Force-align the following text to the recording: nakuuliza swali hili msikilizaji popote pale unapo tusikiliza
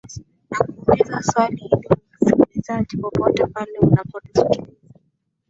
nakuuliza 0.49 1.21
swali 1.21 1.55
hili 1.55 1.97
msikilizaji 2.21 2.97
popote 2.97 3.45
pale 3.45 3.79
unapo 3.81 4.19
tusikiliza 4.19 4.71